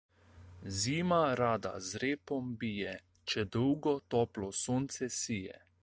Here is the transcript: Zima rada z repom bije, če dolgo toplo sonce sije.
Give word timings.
Zima 0.77 1.19
rada 1.41 1.73
z 1.89 1.93
repom 2.03 2.49
bije, 2.63 2.97
če 3.33 3.45
dolgo 3.57 3.95
toplo 4.17 4.51
sonce 4.63 5.13
sije. 5.21 5.65